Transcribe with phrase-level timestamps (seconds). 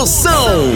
[0.00, 0.72] Moção.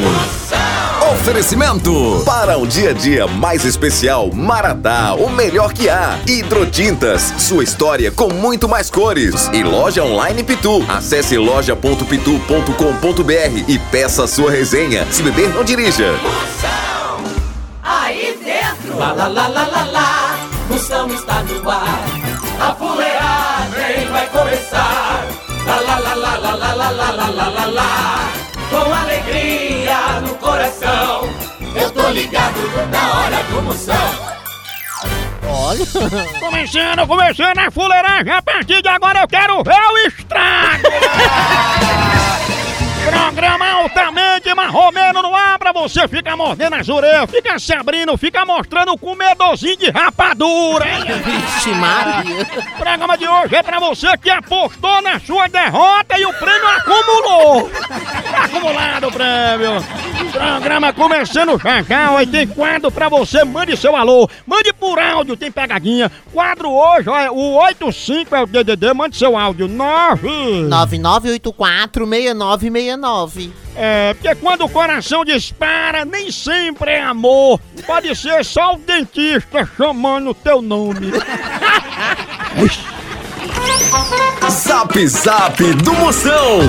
[1.15, 6.19] Oferecimento para um dia a dia mais especial, Maratá, o melhor que há.
[6.27, 9.49] Hidrotintas, sua história com muito mais cores.
[9.51, 10.85] E loja online Pitu.
[10.87, 15.07] Acesse loja.pitu.com.br e peça sua resenha.
[15.11, 16.13] Se beber, não dirija.
[17.83, 20.37] Aí dentro, lá lá lá lá lá lá,
[20.69, 22.05] Moção está no ar.
[22.61, 25.27] A fuleagem vai começar.
[25.67, 28.14] Lá lá lá lá lá lá lá lá lá lá lá.
[28.75, 31.31] Com alegria no coração,
[31.77, 32.59] eu tô ligado
[32.91, 33.95] na hora do Moção.
[35.49, 35.87] Olha.
[36.41, 38.33] Começando, começando a fuleiragem.
[38.33, 40.83] A partir de agora eu quero ver o estrago.
[43.09, 48.45] Programa altamente marromeno no ar pra você ficar mordendo as orelhas, fica se abrindo, fica
[48.47, 50.87] mostrando com medorzinho de rapadura.
[50.89, 51.05] hein?
[51.25, 52.45] Vixe, Maria.
[52.79, 57.71] Programa de hoje é pra você que apostou na sua derrota e o prêmio acumulou.
[58.31, 59.85] Tá acumulado o prêmio.
[60.33, 64.99] Programa começando já já, ó, e tem quadro pra você, mande seu alô, mande por
[64.99, 66.11] áudio, tem pegadinha.
[66.33, 70.29] Quadro hoje, ó, é o 85 é o DDD, mande seu áudio, 9.
[70.69, 73.51] 99846969.
[73.77, 77.61] É, porque quando o coração dispara, nem sempre é amor.
[77.87, 81.11] Pode ser só o dentista chamando o teu nome.
[84.51, 86.61] Zap Zap do Moção.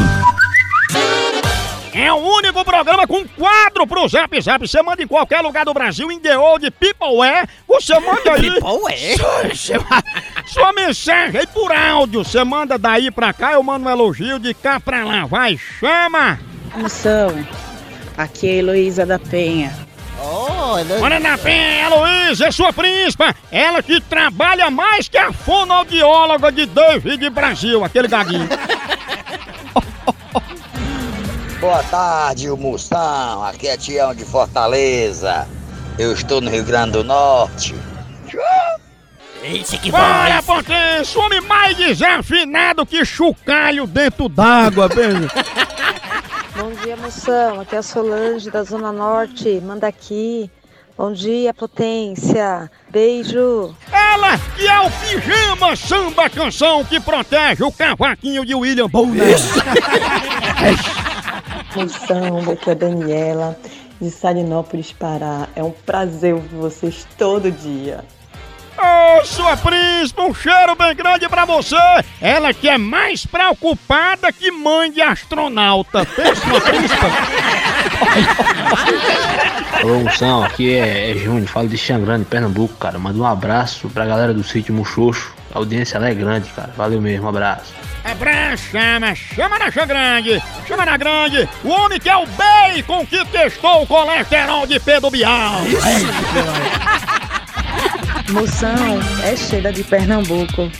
[1.94, 4.67] É o único programa com quadro pro Zap Zap.
[4.67, 7.45] Você manda em qualquer lugar do Brasil, em The Old People é.
[7.67, 8.52] Você manda aí.
[8.52, 9.16] People é?
[9.56, 10.03] Sua-
[10.48, 12.23] Sua mensagem aí por áudio.
[12.23, 15.26] Você manda daí pra cá, eu mando um elogio de cá pra lá.
[15.26, 16.39] Vai, chama!
[16.75, 17.31] Moção,
[18.17, 19.73] aqui é a Heloísa da Penha.
[20.19, 20.99] Olha.
[21.01, 23.35] Olha na penha, Heloísa, é sua príncipa.
[23.51, 28.49] Ela que trabalha mais que a fonoaudióloga de David Brasil, aquele gaguinho.
[31.59, 33.43] Boa tarde, Moção.
[33.43, 35.47] Aqui é Tião de Fortaleza.
[35.97, 37.73] Eu estou no Rio Grande do Norte.
[39.43, 41.21] Esse que Bora, potência!
[41.21, 45.14] Homem mais desafinado que chocalho dentro d'água, bem.
[46.58, 47.60] Bom dia, Moção.
[47.60, 49.60] Aqui é a Solange da Zona Norte.
[49.60, 50.49] Manda aqui.
[50.98, 52.71] Bom dia, potência.
[52.89, 53.76] Beijo.
[53.92, 59.36] Ela que é o pijama samba canção que protege o cavaquinho de William Bonner.
[61.76, 63.60] Moção, aqui é a Daniela,
[63.99, 65.49] de Salinópolis, Pará.
[65.58, 68.05] É um prazer ouvir vocês todo dia.
[69.05, 71.76] Ô, sua príncipe, um cheiro bem grande pra você.
[72.20, 76.04] Ela que é mais preocupada que mãe de astronauta.
[76.05, 77.05] Pensa uma príncipe.
[79.80, 82.98] Alô, Moção, aqui é, é Júnior, falo de Xangrande, Pernambuco, cara.
[82.98, 85.33] Manda um abraço pra galera do sítio Muxoxo.
[85.54, 86.73] A audiência lá é grande, cara.
[86.76, 87.73] Valeu mesmo, um abraço.
[88.04, 91.48] Abraça, chama, chama na grande, chama na grande.
[91.64, 95.61] O homem que é o bacon que testou o colesterol de Pedro Bial.
[98.30, 100.71] Moção, é Sheila de Pernambuco.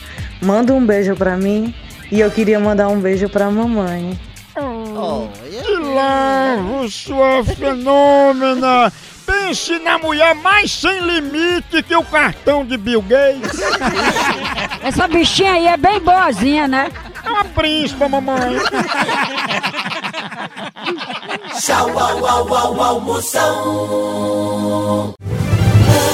[0.42, 1.74] Manda um beijo pra mim.
[2.12, 4.20] E eu queria mandar um beijo pra mamãe.
[4.56, 5.30] Olha.
[5.64, 8.92] Que lavo, sua fenômena!
[9.26, 13.60] Pense na mulher mais sem limite que o cartão de Bill Gates.
[14.84, 16.92] Essa bichinha aí é bem boazinha, né?
[17.24, 18.56] É uma príncipa, mamãe.
[21.60, 23.56] Tchau, au, au, au, au, Moção.
[25.10, 25.16] O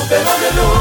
[0.07, 0.80] fenômeno.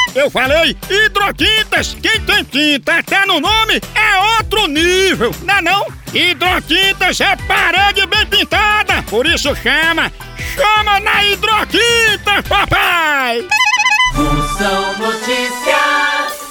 [0.13, 5.87] Eu falei hidrotintas, quem tem tinta até no nome é outro nível, não é não?
[6.13, 10.11] Hidrotintas é parede bem pintada, por isso chama,
[10.53, 13.47] chama na hidrotintas, papai!
[14.13, 16.41] Moção Notícias.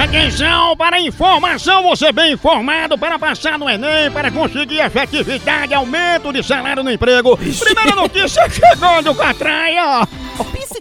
[0.00, 6.40] Atenção para informação, você bem informado para passar no Enem, para conseguir efetividade, aumento de
[6.40, 7.36] salário no emprego.
[7.36, 10.06] Primeira notícia chegando com a traia.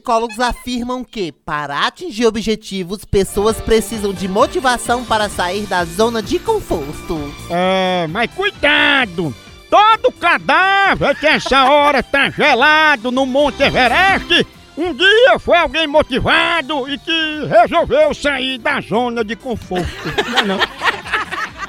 [0.07, 6.39] Psicólogos afirmam que, para atingir objetivos, pessoas precisam de motivação para sair da zona de
[6.39, 7.33] conforto.
[7.49, 9.35] É, mas cuidado!
[9.69, 16.89] Todo cadáver que essa hora tá gelado no Monte Everest, um dia foi alguém motivado
[16.89, 19.85] e que resolveu sair da zona de conforto.
[20.29, 20.59] Não, é não.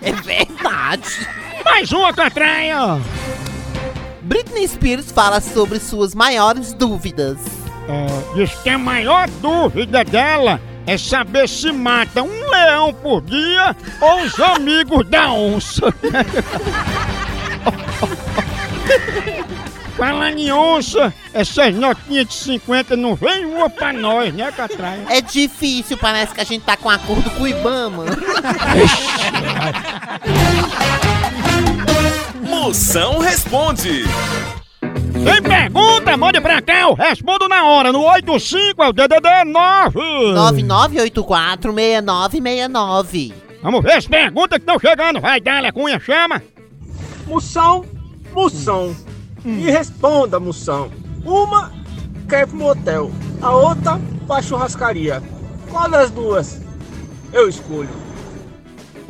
[0.01, 1.29] É verdade.
[1.65, 3.01] Mais uma catraia!
[4.23, 7.68] Britney Spears fala sobre suas maiores dúvidas.
[7.89, 13.75] É, diz que a maior dúvida dela é saber se mata um leão por dia
[14.01, 15.93] ou os amigos da onça.
[19.97, 25.05] Falando em onça, essas notinhas de 50 não vem uma pra nós, né, Catraia?
[25.09, 28.05] É difícil, parece que a gente tá com acordo com o Ibama.
[32.49, 34.05] Moção responde.
[35.29, 36.17] Tem pergunta?
[36.17, 40.01] Mande pra cá, eu respondo na hora, no 85 é o DDD 9.
[40.35, 43.35] 99846969.
[43.63, 45.21] Vamos ver as perguntas que estão chegando.
[45.21, 46.43] Vai, Dália Cunha, chama.
[47.27, 47.85] Moção,
[48.33, 48.97] moção.
[49.45, 50.91] E responda, moção.
[51.25, 51.73] Uma
[52.29, 53.11] quer ir pro motel,
[53.43, 55.23] a outra pra churrascaria.
[55.71, 56.63] Qual das duas
[57.33, 57.91] eu escolho?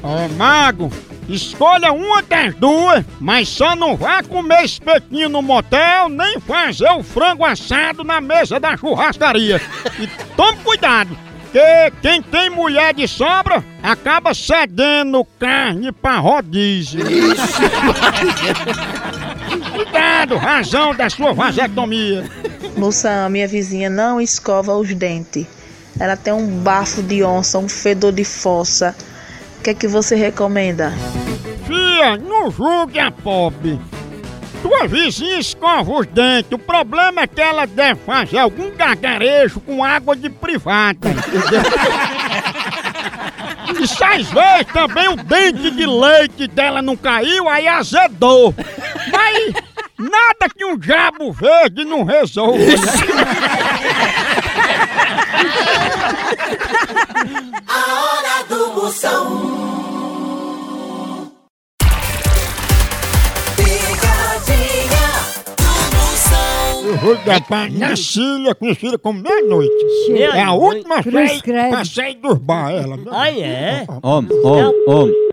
[0.02, 0.92] Ó, Mago,
[1.28, 7.02] escolha uma das duas, mas só não vá comer espetinho no motel, nem fazer o
[7.02, 9.60] frango assado na mesa da churrascaria.
[9.98, 10.06] E
[10.36, 11.18] tome cuidado,
[11.52, 17.00] que quem tem mulher de sobra acaba cedendo carne pra rodízio.
[19.72, 22.24] Cuidado, razão da sua vasectomia.
[22.76, 25.46] Moção, minha vizinha não escova os dentes.
[25.98, 28.94] Ela tem um bafo de onça, um fedor de fossa.
[29.58, 30.92] O que é que você recomenda?
[31.66, 33.78] Fia, não julgue a pobre.
[34.62, 36.52] Tua vizinha escova os dentes.
[36.52, 41.08] O problema é que ela deve fazer algum gargarejo com água de privada.
[43.80, 48.54] E se às vezes também o dente de leite dela não caiu, aí azedou.
[49.12, 49.52] Mas
[49.98, 52.58] nada que um diabo verde não resolva.
[54.78, 56.58] né?
[57.66, 59.48] A hora do Moção.
[63.56, 65.08] Pegadinha
[65.56, 66.86] do Moção.
[66.86, 69.72] Eu vou dar pra Nacília, conhecida como meia-noite.
[70.16, 71.70] É a última Cruz sair, credo.
[71.70, 72.96] pra sair dos bar, ela.
[73.10, 73.86] Ah, é?
[74.02, 75.28] Homem, homem, homem.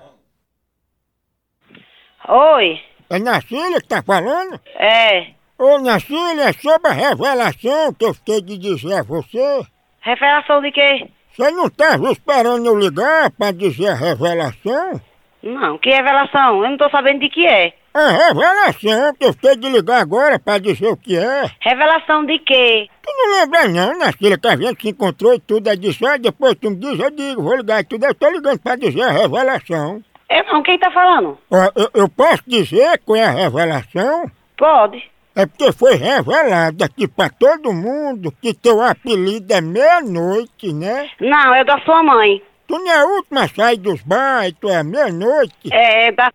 [2.27, 4.59] Oi, É Nacília que tá falando?
[4.77, 5.27] é.
[5.57, 9.65] Ô, Nacília, é sobre a revelação que eu fiquei de dizer a você.
[10.01, 11.07] Revelação de quê?
[11.31, 14.99] Você não tava esperando eu ligar pra dizer a revelação?
[15.41, 16.61] Não, que revelação?
[16.61, 17.73] Eu não tô sabendo de que é.
[17.93, 21.49] A revelação que eu fiquei de ligar agora pra dizer o que é.
[21.61, 22.89] Revelação de quê?
[23.01, 26.17] Tu não lembra não, Nacília, que a gente se encontrou e tudo, aí disse, ah,
[26.17, 29.03] depois tu me diz, eu digo, vou ligar e tudo, eu tô ligando pra dizer
[29.03, 30.03] a revelação.
[30.29, 31.37] Eu não, quem tá falando?
[31.49, 34.29] Ó, eu, eu posso dizer qual é a revelação?
[34.57, 35.14] Pode.
[35.35, 41.09] É porque foi revelado aqui pra todo mundo que teu apelido é meia-noite, né?
[41.19, 42.41] Não, é da sua mãe.
[42.65, 45.69] Tu não é a última a sair dos bares, tu é meia-noite.
[45.73, 46.31] É, é da,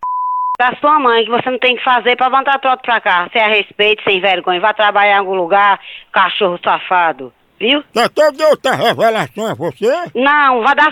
[0.59, 3.29] da sua mãe, que você não tem que fazer pra mandar trote pra cá.
[3.33, 4.61] Sem a respeito, sem vergonha.
[4.61, 5.81] Vai trabalhar em algum lugar,
[6.13, 7.33] cachorro safado.
[7.59, 7.83] Viu?
[7.93, 9.91] Quer que eu dê outra revelação a você?
[10.15, 10.91] Não, vai dar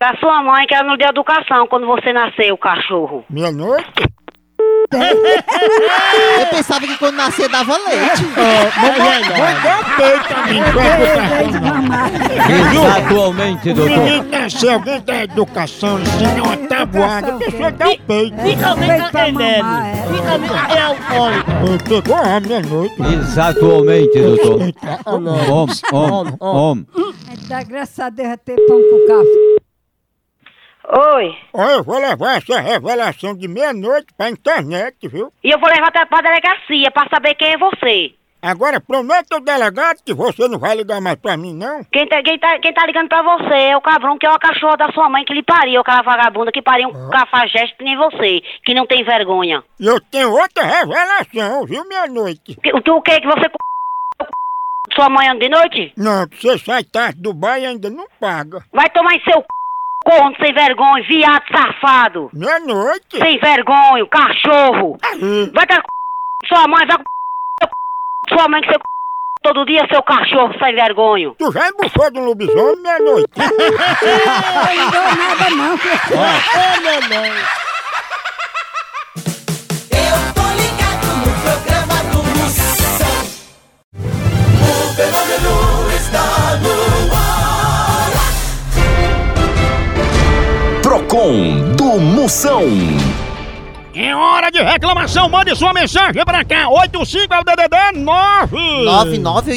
[0.00, 3.24] da sua mãe, que ela não deu educação quando você nasceu, cachorro.
[3.28, 3.92] Meia-noite?
[6.40, 8.24] Eu pensava que quando nascer dava leite.
[8.76, 8.90] A
[13.64, 13.88] O doutor.
[13.88, 18.36] menino nasceu, alguém da educação, ensina uma tabuada, a pessoa dá o peito.
[18.42, 19.66] Fica bem entendendo.
[20.10, 21.50] Fica bem é alcoólico.
[21.66, 22.94] Eu Pegou a meia-noite.
[23.02, 24.72] Exatamente, doutor.
[25.06, 26.86] Homem, Homem, homem, homem.
[27.48, 29.59] Dá graças a Deus a ter pão com café.
[30.92, 31.38] Oi.
[31.52, 35.32] Olha, eu vou levar essa revelação de meia-noite pra internet, viu?
[35.44, 38.12] E eu vou levar até pra delegacia pra saber quem é você.
[38.42, 41.84] Agora, promete ao delegado que você não vai ligar mais pra mim, não?
[41.92, 44.38] Quem tá, quem, tá, quem tá ligando pra você é o cabrão que é o
[44.38, 47.96] cachorro da sua mãe que lhe pariu, aquela vagabunda que pariu um cafajeste que nem
[47.98, 49.62] você, que não tem vergonha.
[49.78, 52.56] E eu tenho outra revelação, viu, meia-noite?
[52.72, 53.50] O que, o que que você
[54.94, 55.92] sua mãe anda de noite?
[55.96, 58.64] Não, que você sai tarde do bar e ainda não paga.
[58.72, 59.46] Vai tomar em seu c...
[60.04, 62.30] corno sem vergonha, viado safado.
[62.32, 63.18] Meia-noite?
[63.18, 64.98] Sem vergonha, cachorro.
[65.02, 65.50] Aí.
[65.54, 66.48] Vai dar c...
[66.48, 67.04] sua mãe, vai com
[68.34, 68.80] sua mãe que você c...
[69.42, 71.32] todo dia, seu cachorro sem vergonha.
[71.38, 73.30] Tu já embufou de um lobisomem meia-noite?
[73.36, 75.70] Não deu nada não.
[76.54, 77.59] Eu
[92.30, 92.62] Moção.
[93.92, 96.68] É hora de reclamação, mande sua mensagem pra cá.
[96.68, 98.56] 85 é o DDD 9.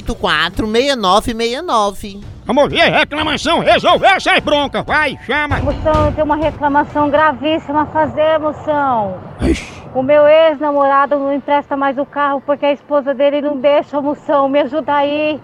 [0.10, 2.24] 9984-6969.
[2.44, 4.84] Vamos ver, reclamação, resolver essas broncas.
[4.88, 5.58] Vai, chama.
[5.58, 9.20] Moção, eu tenho uma reclamação gravíssima a fazer, moção.
[9.94, 14.50] O meu ex-namorado não empresta mais o carro porque a esposa dele não deixa, moção.
[14.50, 15.40] Me ajuda aí.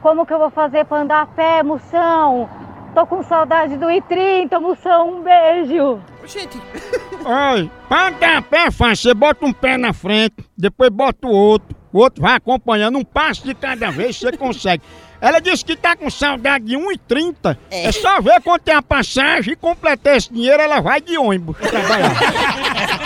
[0.00, 2.48] Como que eu vou fazer pra andar a pé, moção?
[2.94, 5.18] Tô com saudade do I-30, moção.
[5.18, 6.00] Um beijo.
[6.26, 6.60] Gente.
[7.26, 9.10] Ai, pra andar a pé é fácil.
[9.10, 11.76] Você bota um pé na frente, depois bota o outro.
[11.92, 14.82] O outro vai acompanhando, um passo de cada vez você consegue.
[15.20, 17.56] Ela disse que tá com saudade de 1,30.
[17.70, 17.86] É.
[17.86, 21.56] é só ver quanto é a passagem e completar esse dinheiro, ela vai de ônibus
[21.56, 22.12] trabalhar.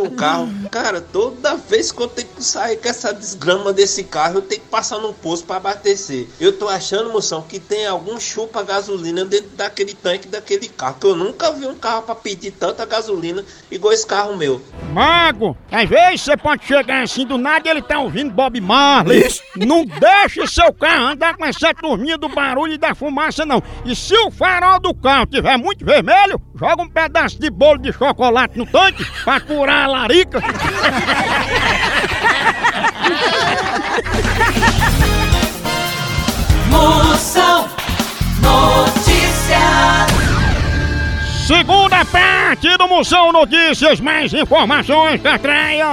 [0.00, 0.48] Um carro.
[0.70, 4.60] Cara, toda vez que eu tenho que sair com essa desgrama desse carro, eu tenho
[4.60, 6.26] que passar num posto para abastecer.
[6.40, 10.96] Eu tô achando, moção, que tem algum chupa gasolina dentro daquele tanque daquele carro.
[11.00, 14.60] Que eu nunca vi um carro para pedir tanta gasolina igual esse carro meu.
[14.92, 19.28] Mago, às vezes você pode chegar assim do nada e ele tá ouvindo Bob Marley.
[19.56, 23.62] Não deixe seu carro andar com essa turminha do barulho e da fumaça, não.
[23.84, 27.92] E se o farol do carro tiver muito vermelho, joga um pedaço de bolo de
[27.92, 30.40] chocolate no tanque pra curar a larica.
[36.70, 37.68] Moção
[38.40, 40.14] Notícias.
[41.46, 45.86] Segunda parte do Moção Notícias, mais informações da Traia.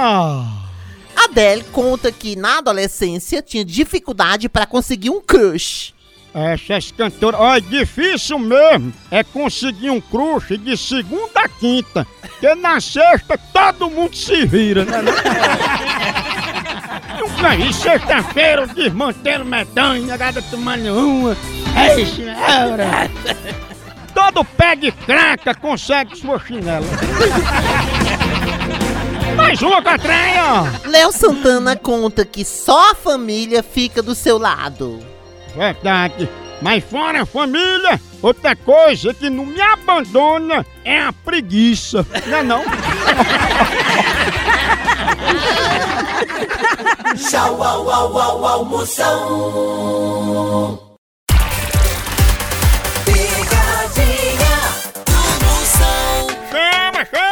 [1.14, 5.91] Adele conta que na adolescência tinha dificuldade para conseguir um crush.
[6.34, 12.80] Essas cantoras, olha, difícil mesmo é conseguir um crush de segunda a quinta, porque na
[12.80, 15.02] sexta todo mundo se vira, né?
[17.20, 21.36] Nunca vi sexta-feira desmantendo medonha, gada tomando uma.
[21.76, 23.10] Ei, senhora!
[24.14, 26.84] Todo pé de craca consegue sua chinela.
[29.36, 30.80] Mais uma catranha!
[30.86, 35.11] Léo Santana conta que só a família fica do seu lado.
[35.54, 36.28] Verdade.
[36.60, 42.06] Mas fora a família, outra coisa que não me abandona é a preguiça.
[42.26, 42.62] Não é não?
[47.16, 49.08] Tchau, au, au, au, almoção.
[53.04, 54.56] Picadinha
[55.04, 56.28] do Moção.
[56.50, 57.31] Chama, chama!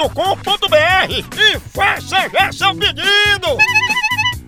[0.01, 3.57] loja.pitu.com.br e faça já seu pedido.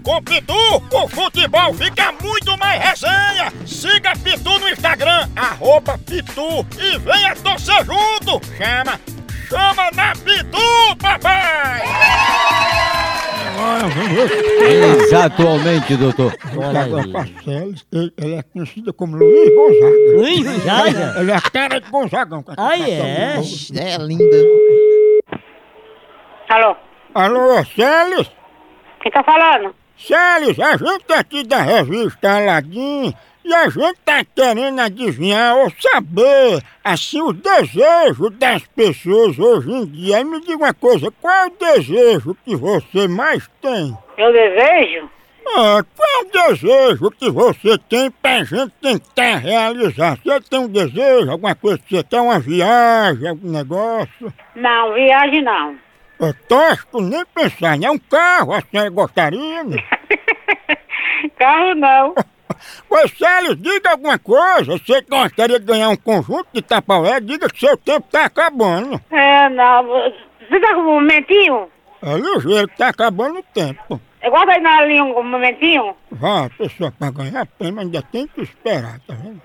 [0.03, 0.53] Com Pitu,
[0.91, 3.53] o futebol fica muito mais resenha.
[3.65, 8.41] Siga Pitu no Instagram, arroba Pitu e venha torcer junto.
[8.57, 8.99] Chama,
[9.47, 11.83] chama na Pitu, papai!
[13.55, 14.31] Vamos
[15.03, 16.35] Exatamente, doutor.
[16.51, 20.17] Agora, Parceles, ele, ele é conhecido como Luiz Gonzaga.
[20.17, 21.15] Luiz Gonzaga?
[21.19, 22.43] Ele é a cara de Gonzagão.
[22.57, 23.39] Ah, é?
[23.75, 24.37] É linda.
[26.53, 26.75] Alô?
[27.15, 28.29] Alô, Célis?
[29.01, 29.73] Quem tá falando?
[29.97, 33.11] Célis, a gente é aqui da revista Aladim
[33.43, 39.85] e a gente tá querendo adivinhar ou saber, assim, os desejos das pessoas hoje em
[39.87, 40.19] dia.
[40.19, 43.97] E me diga uma coisa, qual é o desejo que você mais tem?
[44.15, 45.09] Meu desejo?
[45.47, 50.19] Ah, qual é o desejo que você tem pra gente tentar realizar?
[50.23, 54.31] Você tem um desejo, alguma coisa que você quer, uma viagem, algum negócio?
[54.55, 55.81] Não, viagem não.
[56.23, 57.89] É tosco nem pensar, né?
[57.89, 59.77] Um carro, a senhora gostaria, né?
[61.37, 62.15] Carro não.
[62.87, 64.77] Pois, Célio, diga alguma coisa.
[64.77, 67.19] Você gostaria de ganhar um conjunto de tapaué?
[67.19, 69.01] Diga que seu tempo tá acabando.
[69.11, 69.83] É, não.
[69.83, 71.67] Você tá com um momentinho?
[72.01, 73.99] É ligeiro que tá acabando o tempo.
[74.23, 75.93] Guarda aí na linha um momentinho.
[76.11, 79.41] Vá, pessoa, pra ganhar prêmio ainda tem que esperar, tá vendo?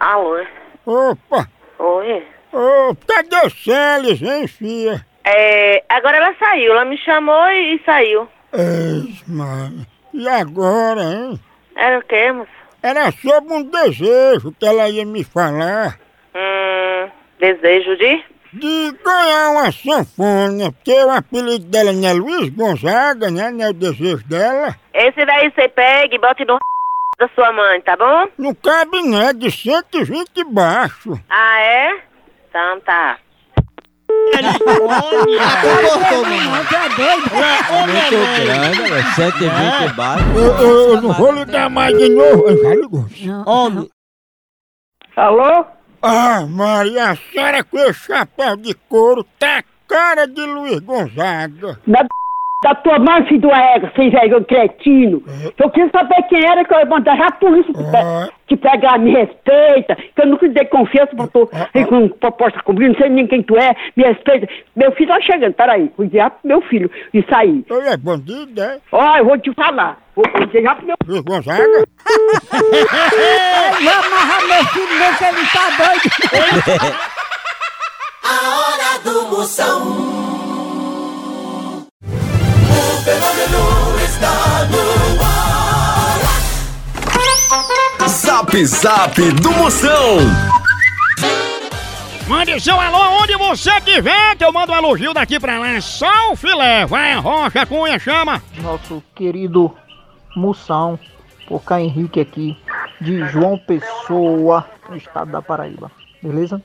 [0.00, 0.44] Alô?
[0.84, 1.48] Opa!
[1.78, 2.26] Oi?
[2.52, 5.06] Ô, cadê Célis, hein, filha?
[5.24, 8.28] É, agora ela saiu, ela me chamou e, e saiu.
[8.52, 9.86] Ei, mano.
[10.12, 11.40] E agora, hein?
[11.76, 12.50] Era o quê, moço?
[12.82, 15.98] Era sobre um desejo que ela ia me falar.
[16.34, 18.24] Hum, desejo de?
[18.52, 23.50] De ganhar uma sanfona, porque o apelido dela não é Luiz Gonzaga, né?
[23.50, 24.74] Não é o desejo dela.
[24.92, 26.58] Esse daí você pega e bota no
[27.18, 28.28] da sua mãe, tá bom?
[28.36, 31.18] Não cabe não, é de 120 baixo.
[31.30, 32.00] Ah, é?
[32.50, 33.18] Então tá.
[33.56, 33.70] Muito grande, velho.
[33.70, 34.01] 120 baixo.
[40.34, 42.48] Eu, não vou ligar mais de novo.
[42.48, 43.06] Eu já ligou.
[43.46, 43.88] Homem.
[45.16, 45.66] Alô?
[46.00, 51.78] Ah, Maria, a senhora com esse chapéu de couro tá a cara de Luiz Gonzaga.
[51.86, 52.06] Da,
[52.62, 55.22] da tua mãe, filho do égua, sem vergonha, cretino.
[55.58, 58.56] Eu queria saber quem era que eu ia mandar já a polícia te, pe- te
[58.56, 61.48] pegar, me respeita, que eu nunca dei confiança pra tu
[61.88, 64.46] com proposta comigo, não sei nem quem tu é, me respeita.
[64.76, 67.64] Meu filho tá chegando, peraí, vou dizer já pro meu filho isso aí.
[67.68, 68.78] Ele é bandido, é?
[68.92, 71.64] Ó, eu vou te falar, vou, vou dizer já pro meu Luiz Gonzaga?
[73.82, 77.02] Vai amarrar meu filho mesmo que ele tá doido.
[78.24, 80.21] A hora do Moção.
[83.04, 86.20] Fenômeno está no ar.
[88.08, 90.18] Zap Zap do Moção.
[92.28, 95.80] Mande seu alô onde você estiver, que eu mando um elogio daqui pra lá.
[95.80, 96.86] Só o filé.
[96.86, 98.40] Vai, Rocha, Cunha, chama.
[98.58, 99.76] Nosso querido
[100.36, 100.96] Moção,
[101.48, 102.56] Poca Henrique aqui,
[103.00, 105.90] de João Pessoa, no estado da Paraíba.
[106.22, 106.62] Beleza?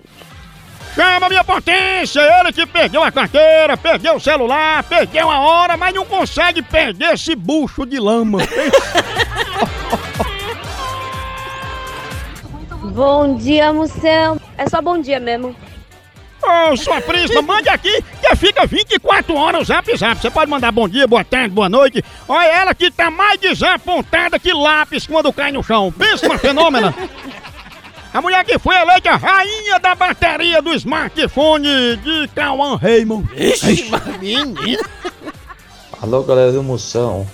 [0.98, 5.94] Chama minha potência, ele que perdeu a carteira, perdeu o celular, perdeu a hora, mas
[5.94, 8.40] não consegue perder esse bucho de lama.
[12.96, 14.42] Bom dia, Moção.
[14.58, 15.56] É só bom dia mesmo.
[16.42, 20.20] Ô, sua príncipa, mande aqui, que fica 24 horas o zap zap.
[20.20, 22.04] Você pode mandar bom dia, boa tarde, boa noite.
[22.28, 25.94] Olha ela que tá mais desapontada que lápis quando cai no chão.
[25.96, 26.92] Pensa uma fenômena.
[28.18, 33.30] A mulher que foi eleita rainha da bateria do smartphone de Cauã Raymond.
[33.38, 34.60] Ixi, menina.
[36.02, 37.28] Alô galera do Moção,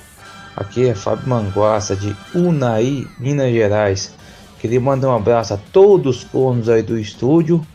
[0.58, 4.14] aqui é Fábio Manguaça de Unai, Minas Gerais.
[4.60, 7.66] Queria mandar um abraço a todos os cornos aí do estúdio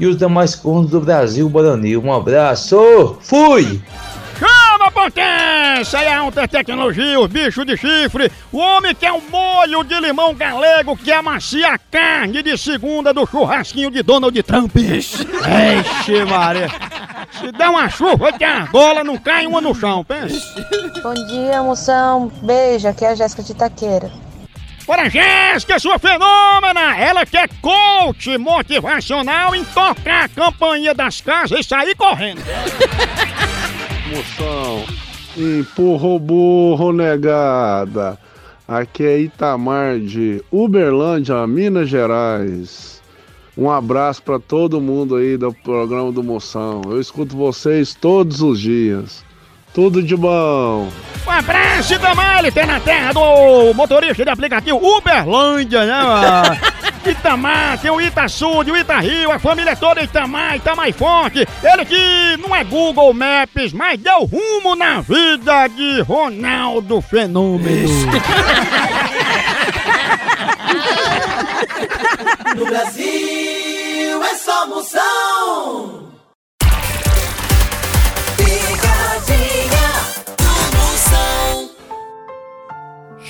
[0.00, 2.02] e os demais cornos do Brasil Baranil.
[2.02, 3.82] Um abraço, fui!
[4.38, 4.90] Chama,
[5.74, 5.98] potência!
[5.98, 8.30] É alta tecnologia, os bichos de chifre.
[8.52, 13.12] O homem que é um molho de limão galego que amacia a carne de segunda
[13.12, 14.76] do churrasquinho de Donald Trump.
[14.76, 16.68] Ixi, Maria.
[17.32, 20.38] Se der uma chuva que a bola não cai uma no chão, pensa.
[21.02, 22.30] Bom dia, moção.
[22.42, 24.10] Beijo, aqui é a Jéssica de Itaqueira.
[24.86, 26.98] Ora, Jéssica, sua fenômena!
[26.98, 32.42] Ela que é coach motivacional em tocar a campainha das casas e sair correndo.
[34.14, 34.84] Moção,
[35.36, 38.18] empurrou burro negada.
[38.66, 43.02] Aqui é Itamar de Uberlândia, Minas Gerais.
[43.56, 46.82] Um abraço para todo mundo aí do programa do Moção.
[46.86, 49.24] Eu escuto vocês todos os dias.
[49.72, 50.88] Tudo de bom.
[51.26, 56.60] Um abraço Itamar, ele tem na terra do motorista de aplicativo Uberlândia, né?
[57.10, 61.46] Itamar, tem o Itaçude, o Itario, a família toda Itamar, Itamar Fonte.
[61.62, 67.88] Ele que não é Google Maps, mas deu rumo na vida de Ronaldo Fenômeno.
[72.56, 76.04] No Brasil é só Moção.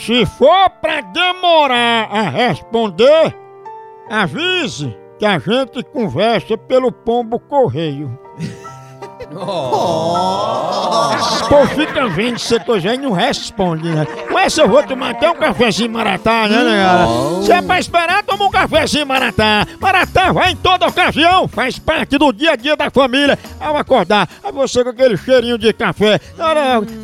[0.05, 3.35] Se for pra demorar a responder,
[4.11, 8.19] avise que a gente conversa pelo pombo correio.
[9.31, 14.07] O povo fica vendo essa coisa aí e não responde, né?
[14.31, 17.43] Com essa eu vou tomar até um cafezinho maratá, né, né, galera?
[17.43, 19.67] Se é pra esperar, toma um cafezinho maratá.
[19.81, 23.39] Maratá vai em toda ocasião, faz parte do dia a dia da família.
[23.61, 26.21] Ao acordar, aí você com aquele cheirinho de café,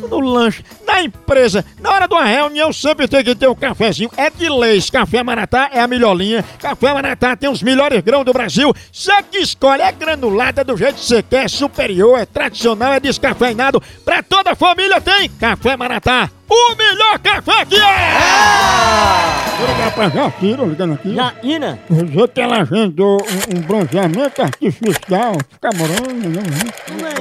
[0.09, 0.63] no lanche,
[1.03, 4.09] empresa, na hora de uma reunião, sempre tem que ter um cafezinho.
[4.17, 6.43] É de leis, café maratá é a melhor linha.
[6.59, 8.73] Café maratá tem os melhores grãos do Brasil.
[8.91, 12.99] Você que escolhe, é granulada do jeito que você quer, é superior, é tradicional, é
[12.99, 13.81] descafeinado.
[14.03, 16.29] Pra toda a família tem Café Maratá.
[16.53, 19.51] O melhor café que é!
[19.57, 21.15] Vou ligar pra Jacira, ligando aqui.
[21.89, 25.37] Dizer que ela agendou um, um bronzeamento artificial.
[25.49, 26.41] Fica morando, né?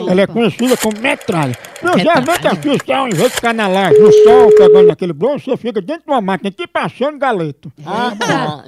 [0.08, 1.56] Ela é conhecida como metralha.
[1.80, 5.80] Bronzeamento artificial, em vez de ficar na laje, no sol, pegando aquele bronze, você fica
[5.80, 7.70] dentro de uma máquina, tipo passando galeto.
[7.86, 8.64] Ah, tá.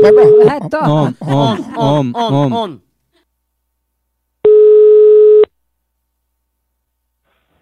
[0.00, 0.88] Pega.
[0.88, 2.52] Om, om, om, om.
[2.54, 2.78] on.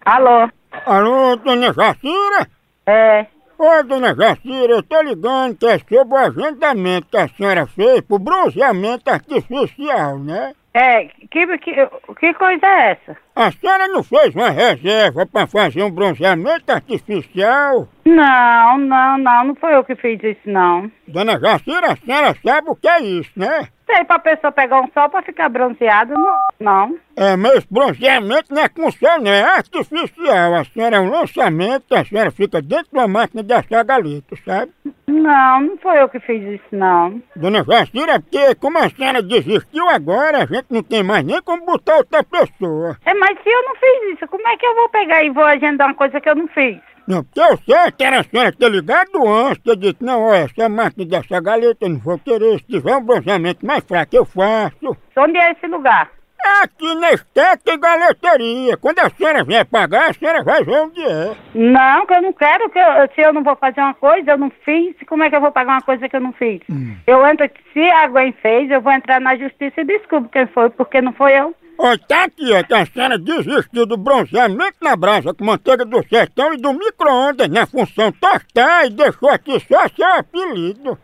[0.05, 0.49] Alô?
[0.85, 2.47] Alô, dona Jacira?
[2.85, 3.25] É.
[3.57, 8.01] Ô, dona Jacira, eu tô ligando que é sobre o agendamento que a senhora fez
[8.01, 10.53] pro bronzeamento artificial, né?
[10.73, 11.73] É, que, que,
[12.19, 13.17] que coisa é essa?
[13.35, 17.87] A senhora não fez uma reserva pra fazer um bronzeamento artificial?
[18.05, 20.89] Não, não, não, não foi eu que fiz isso, não.
[21.07, 23.67] Dona Jacira, a senhora sabe o que é isso, né?
[23.93, 26.37] Sei, pra pessoa pegar um sol pra ficar bronzeado, não.
[26.61, 26.97] não.
[27.17, 30.55] É, mas bronzeamento não é com sol, não, é artificial.
[30.55, 34.33] A senhora é um lançamento, a senhora fica dentro de uma máquina de assar galeta,
[34.45, 34.71] sabe?
[35.07, 37.21] Não, não foi eu que fiz isso, não.
[37.35, 41.65] Dona Jacira, porque como a senhora desistiu agora, a gente não tem mais nem como
[41.65, 42.97] botar outra pessoa.
[43.05, 45.43] É, mas se eu não fiz isso, como é que eu vou pegar e vou
[45.43, 46.79] agendar uma coisa que eu não fiz?
[47.11, 50.45] Não, porque eu sei que era a senhora ter ligado antes, ter dito, não, olha,
[50.45, 54.23] essa máquina dessa galeta eu não vou querer, se tiver um bronzeamento mais fraco eu
[54.23, 54.95] faço.
[55.17, 56.09] Onde é esse lugar?
[56.43, 58.77] É aqui na Estética e Galeteria.
[58.77, 61.35] Quando a senhora vier pagar, a senhora vai ver onde é.
[61.53, 64.37] Não, que eu não quero, que eu- se eu não vou fazer uma coisa, eu
[64.39, 66.61] não fiz, como é que eu vou pagar uma coisa que eu não fiz?
[67.05, 70.99] Eu entro, se alguém fez, eu vou entrar na justiça e descubro quem foi, porque
[70.99, 71.53] não foi eu.
[71.83, 76.03] Olha, tá aqui, ó, que a senhora desistiu do bronzeamento na brasa com manteiga do
[76.07, 80.97] sertão e do micro-ondas na função tostar e deixou aqui só seu apelido.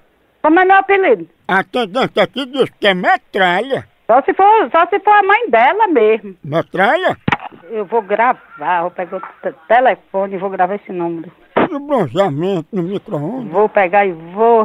[0.44, 1.28] Como é meu apelido?
[1.48, 3.88] A atendente aqui diz que é metralha.
[4.06, 6.36] Só se for, só se for a mãe dela mesmo.
[6.44, 7.18] Metralha?
[7.72, 11.32] Eu vou gravar, vou pegar o te- telefone e vou gravar esse número.
[11.70, 13.52] E o bronzeamento no micro-ondas?
[13.52, 14.64] Vou pegar e vou,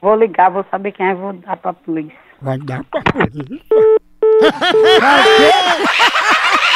[0.00, 2.16] vou ligar, vou saber quem é e vou dar pra polícia.
[2.40, 3.76] Vai dar pra polícia.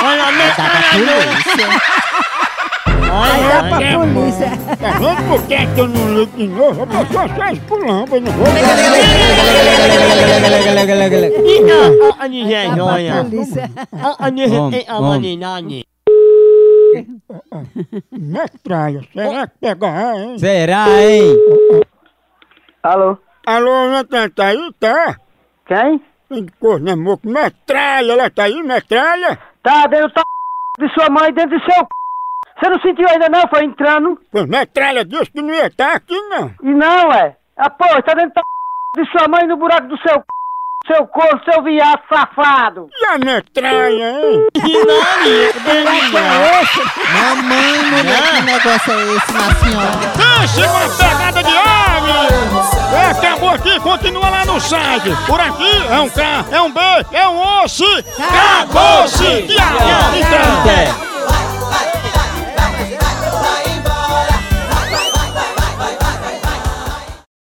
[0.00, 0.32] Olha a
[3.10, 4.50] Olha, pra polícia.
[4.76, 6.82] Tá vendo por que é que eu não ligo de novo?
[6.82, 8.46] A pessoa só espulamba, eu não vou...
[18.12, 20.38] Metralha, será que pega, hein?
[20.38, 21.36] Será, hein?
[22.82, 23.18] Alô?
[23.46, 25.16] Alô, Natan, tá aí, tá?
[25.66, 26.00] Quem?
[26.28, 27.20] Tem de cor, né, moço?
[27.24, 29.38] Metralha, ela tá aí, metralha?
[29.62, 31.88] Tá dentro do de sua mãe, dentro do seu c...
[32.60, 33.42] Você não sentiu ainda não?
[33.48, 34.20] Foi entrando?
[34.30, 36.54] Pois metralha disse que não ia estar aqui, não.
[36.62, 37.36] E não, é?
[37.56, 40.24] Ah, pô, tá dentro do de sua mãe no buraco do seu c...
[40.88, 42.88] Seu corpo, seu viado safado!
[42.98, 44.48] E a metralha, hein?
[47.12, 49.92] Mamãe, mulher, que negócio é esse na senhora?
[50.16, 52.08] Pense uma pegada de ave!
[52.96, 55.10] É, acabou aqui, continua lá no site.
[55.26, 56.80] Por aqui é um K, é um B,
[57.12, 57.84] é um osso.
[58.18, 59.26] Acabou-se!
[59.26, 61.07] Então.